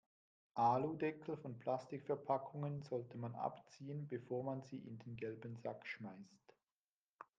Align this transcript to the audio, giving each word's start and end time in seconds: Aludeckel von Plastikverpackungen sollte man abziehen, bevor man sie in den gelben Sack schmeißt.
Aludeckel 0.55 1.37
von 1.37 1.59
Plastikverpackungen 1.59 2.81
sollte 2.81 3.19
man 3.19 3.35
abziehen, 3.35 4.07
bevor 4.07 4.43
man 4.43 4.63
sie 4.63 4.77
in 4.79 4.97
den 4.97 5.15
gelben 5.15 5.57
Sack 5.57 5.85
schmeißt. 5.85 6.55